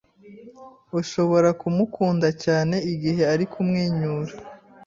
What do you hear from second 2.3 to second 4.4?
cyane igihe ari kumwenyura